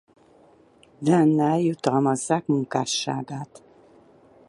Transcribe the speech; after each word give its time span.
Dan-nal 1.01 1.59
jutalmazzák 1.59 2.45
munkásságát. 2.47 3.63